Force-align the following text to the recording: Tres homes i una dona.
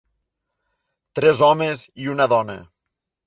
Tres 1.19 1.43
homes 1.49 1.85
i 2.05 2.09
una 2.17 2.29
dona. 2.35 2.57